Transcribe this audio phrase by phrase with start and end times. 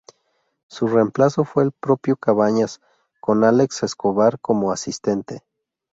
[0.67, 2.81] Su reemplazo fue el propio Cabañas,
[3.19, 5.43] con Alex Escobar como asistente.